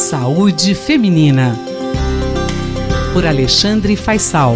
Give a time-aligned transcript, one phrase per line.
[0.00, 1.54] Saúde Feminina.
[3.12, 4.54] Por Alexandre Faisal.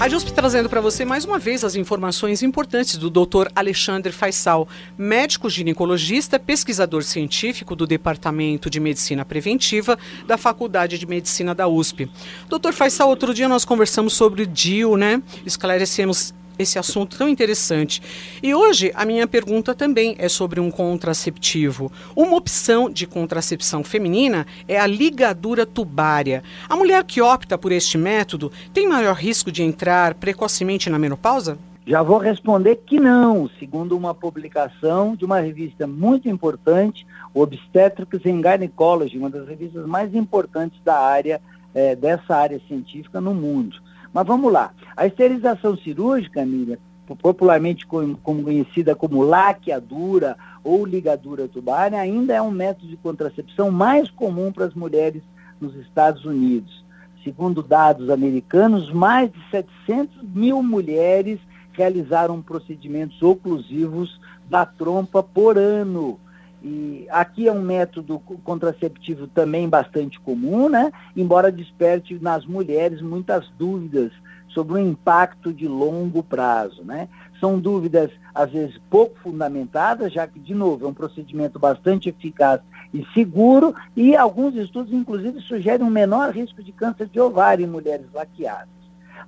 [0.00, 3.46] A JUSP trazendo para você mais uma vez as informações importantes do Dr.
[3.54, 9.96] Alexandre Faisal, médico ginecologista, pesquisador científico do Departamento de Medicina Preventiva
[10.26, 12.10] da Faculdade de Medicina da USP.
[12.48, 12.72] Dr.
[12.72, 15.22] Faisal, outro dia nós conversamos sobre o DIU, né?
[15.46, 18.02] Esclarecemos esse assunto tão interessante.
[18.42, 21.90] E hoje a minha pergunta também é sobre um contraceptivo.
[22.14, 26.42] Uma opção de contracepção feminina é a ligadura tubária.
[26.68, 31.58] A mulher que opta por este método tem maior risco de entrar precocemente na menopausa?
[31.86, 38.40] Já vou responder que não, segundo uma publicação de uma revista muito importante, Obstetrics and
[38.40, 41.42] Gynecology, uma das revistas mais importantes da área,
[41.74, 43.76] é, dessa área científica no mundo.
[44.14, 44.72] Mas vamos lá.
[44.96, 46.78] A esterilização cirúrgica, Miriam,
[47.20, 54.52] popularmente conhecida como laqueadura ou ligadura tubária, ainda é um método de contracepção mais comum
[54.52, 55.20] para as mulheres
[55.60, 56.84] nos Estados Unidos.
[57.24, 61.40] Segundo dados americanos, mais de 700 mil mulheres
[61.72, 66.20] realizaram procedimentos oclusivos da trompa por ano.
[66.66, 70.90] E aqui é um método contraceptivo também bastante comum, né?
[71.14, 74.10] embora desperte nas mulheres muitas dúvidas
[74.48, 76.82] sobre o impacto de longo prazo.
[76.82, 77.06] Né?
[77.38, 82.62] São dúvidas, às vezes, pouco fundamentadas, já que, de novo, é um procedimento bastante eficaz
[82.94, 87.68] e seguro, e alguns estudos, inclusive, sugerem um menor risco de câncer de ovário em
[87.68, 88.72] mulheres laqueadas.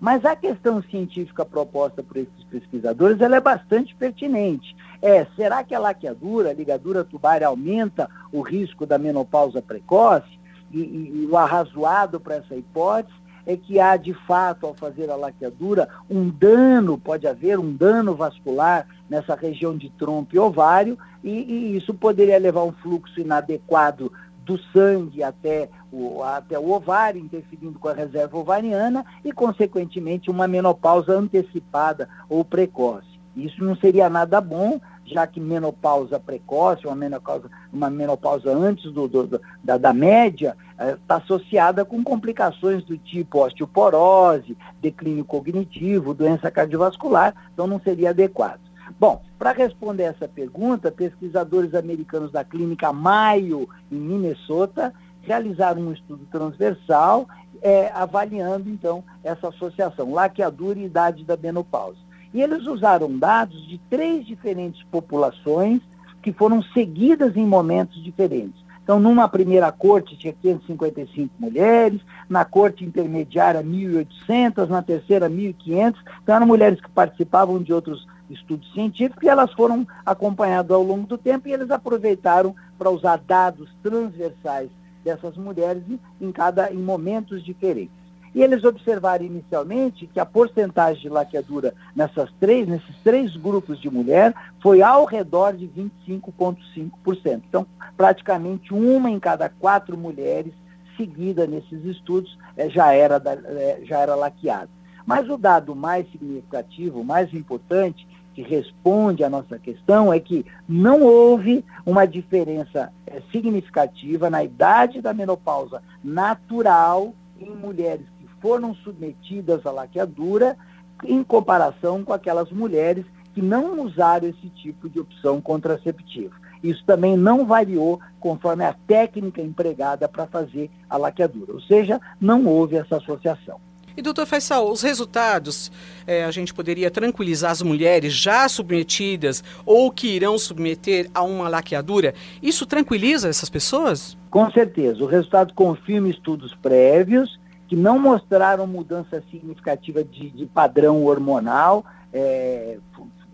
[0.01, 4.77] Mas a questão científica proposta por esses pesquisadores ela é bastante pertinente.
[5.01, 10.39] É, será que a laqueadura, a ligadura tubária, aumenta o risco da menopausa precoce?
[10.73, 13.15] E, e, e o arrazoado para essa hipótese
[13.47, 18.15] é que há, de fato, ao fazer a laqueadura, um dano, pode haver um dano
[18.15, 24.13] vascular nessa região de trompo e ovário, e, e isso poderia levar um fluxo inadequado
[24.45, 30.49] do sangue até o, até o ovário, interferindo com a reserva ovariana e, consequentemente, uma
[30.49, 33.16] menopausa antecipada ou precoce.
[33.37, 39.07] Isso não seria nada bom, já que menopausa precoce, uma menopausa, uma menopausa antes do,
[39.07, 46.51] do da, da, média, está eh, associada com complicações do tipo osteoporose, declínio cognitivo, doença
[46.51, 48.61] cardiovascular, então não seria adequado.
[48.99, 56.25] Bom, para responder essa pergunta, pesquisadores americanos da clínica Mayo, em Minnesota, realizaram um estudo
[56.31, 57.27] transversal
[57.61, 62.06] é, avaliando, então, essa associação, laqueadura e idade da menopausa.
[62.37, 65.81] E eles usaram dados de três diferentes populações
[66.21, 68.63] que foram seguidas em momentos diferentes.
[68.83, 71.99] Então, numa primeira corte tinha 555 mulheres,
[72.29, 75.95] na corte intermediária 1.800, na terceira 1.500.
[76.23, 81.07] Então, eram mulheres que participavam de outros estudos científicos e elas foram acompanhadas ao longo
[81.07, 84.69] do tempo e eles aproveitaram para usar dados transversais
[85.03, 85.85] dessas mulheres
[86.21, 87.96] em, cada, em momentos diferentes.
[88.37, 93.89] E eles observaram inicialmente que a porcentagem de laqueadura nessas três, nesses três grupos de
[93.89, 95.67] mulher foi ao redor de
[96.07, 97.43] 25,5%.
[97.49, 100.53] Então, praticamente uma em cada quatro mulheres
[100.99, 104.69] seguida nesses estudos é, já, era é, já era laqueada.
[105.07, 111.01] Mas o dado mais significativo, mais importante, que responde à nossa questão é que não
[111.01, 118.07] houve uma diferença é, significativa na idade da menopausa natural em mulheres
[118.41, 120.57] foram submetidas à laqueadura
[121.05, 123.05] em comparação com aquelas mulheres
[123.35, 126.35] que não usaram esse tipo de opção contraceptiva.
[126.63, 132.47] Isso também não variou conforme a técnica empregada para fazer a laqueadura, ou seja, não
[132.47, 133.61] houve essa associação.
[133.97, 135.73] E, doutor Faisal, os resultados,
[136.07, 141.49] é, a gente poderia tranquilizar as mulheres já submetidas ou que irão submeter a uma
[141.49, 142.15] laqueadura?
[142.43, 144.17] Isso tranquiliza essas pessoas?
[144.29, 145.03] Com certeza.
[145.03, 152.79] O resultado confirma estudos prévios que não mostraram mudança significativa de, de padrão hormonal, é,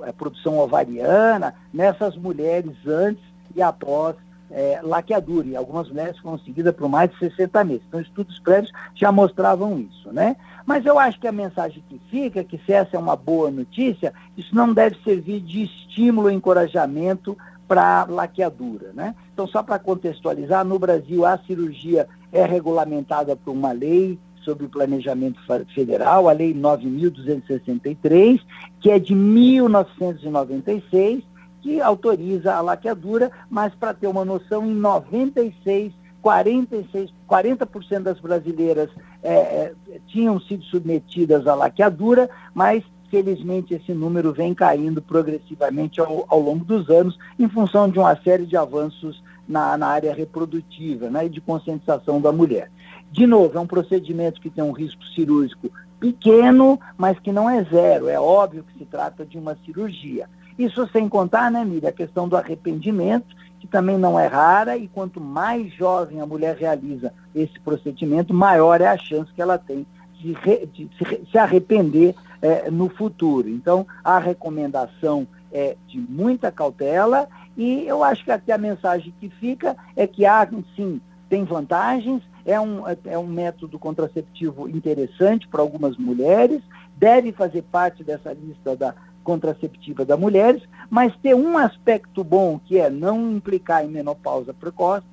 [0.02, 3.22] é, produção ovariana, nessas mulheres antes
[3.54, 4.16] e após
[4.50, 5.48] é, laqueadura.
[5.48, 7.82] E algumas mulheres foram seguidas por mais de 60 meses.
[7.88, 10.36] Então, estudos prévios já mostravam isso, né?
[10.64, 13.50] Mas eu acho que a mensagem que fica, é que se essa é uma boa
[13.50, 17.36] notícia, isso não deve servir de estímulo e encorajamento
[17.66, 19.14] para laqueadura, né?
[19.32, 24.68] Então, só para contextualizar, no Brasil a cirurgia é regulamentada por uma lei sobre o
[24.68, 25.40] planejamento
[25.74, 28.40] federal, a Lei 9.263,
[28.80, 31.22] que é de 1996,
[31.60, 38.90] que autoriza a laqueadura, mas para ter uma noção, em 96, 46, 40% das brasileiras
[39.22, 39.72] é, é,
[40.08, 46.64] tinham sido submetidas à laqueadura, mas felizmente esse número vem caindo progressivamente ao, ao longo
[46.64, 51.28] dos anos, em função de uma série de avanços na, na área reprodutiva né, e
[51.28, 52.70] de conscientização da mulher.
[53.10, 57.62] De novo, é um procedimento que tem um risco cirúrgico pequeno, mas que não é
[57.64, 58.08] zero.
[58.08, 60.28] É óbvio que se trata de uma cirurgia.
[60.58, 64.88] Isso sem contar, né, Miriam, a questão do arrependimento, que também não é rara, e
[64.88, 69.86] quanto mais jovem a mulher realiza esse procedimento, maior é a chance que ela tem
[70.14, 70.88] de, re, de
[71.30, 73.48] se, arrepender é, no futuro.
[73.48, 79.28] Então, a recomendação é de muita cautela, e eu acho que até a mensagem que
[79.28, 85.60] fica é que há, sim, tem vantagens, é um, é um método contraceptivo interessante para
[85.60, 86.62] algumas mulheres,
[86.96, 92.78] deve fazer parte dessa lista da contraceptiva das mulheres, mas ter um aspecto bom, que
[92.78, 95.06] é não implicar em menopausa precoce,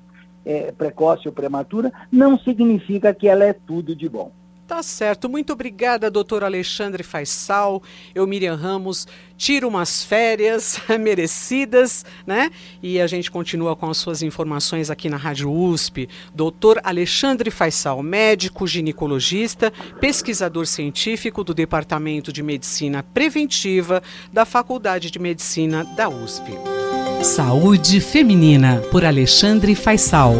[0.44, 4.32] é, precoce ou prematura, não significa que ela é tudo de bom.
[4.70, 5.28] Tá certo.
[5.28, 7.82] Muito obrigada, doutor Alexandre Faisal.
[8.14, 9.04] Eu, Miriam Ramos,
[9.36, 12.52] tiro umas férias merecidas, né?
[12.80, 16.08] E a gente continua com as suas informações aqui na Rádio USP.
[16.32, 24.00] Doutor Alexandre Faisal, médico ginecologista, pesquisador científico do Departamento de Medicina Preventiva
[24.32, 26.52] da Faculdade de Medicina da USP.
[27.24, 30.36] Saúde Feminina, por Alexandre Faisal.